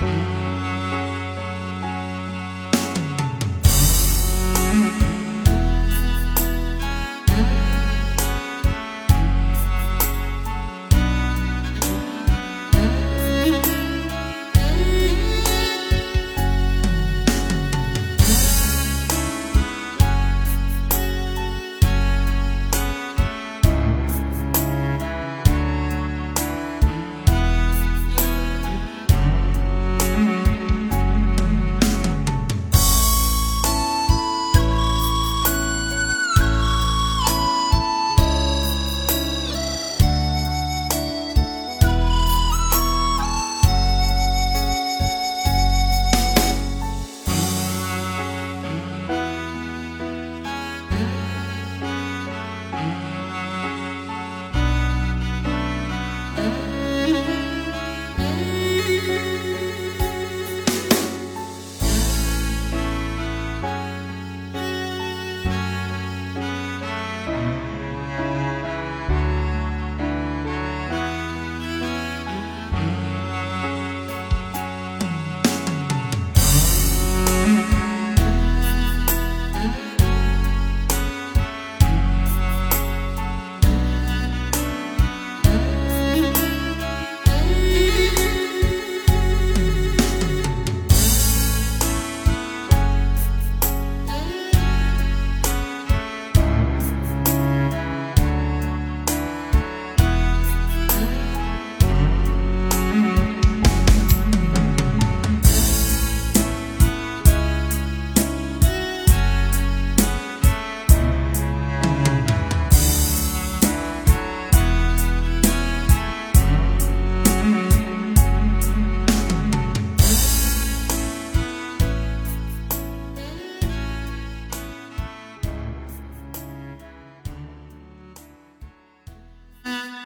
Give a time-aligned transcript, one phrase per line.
[0.00, 0.37] 嗯。